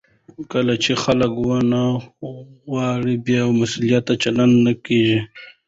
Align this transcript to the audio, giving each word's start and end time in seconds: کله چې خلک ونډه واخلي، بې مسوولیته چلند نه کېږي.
کله 0.51 0.73
چې 0.83 0.91
خلک 1.03 1.33
ونډه 1.45 1.83
واخلي، 2.73 3.15
بې 3.25 3.39
مسوولیته 3.59 4.13
چلند 4.23 4.53
نه 4.65 4.73
کېږي. 4.85 5.19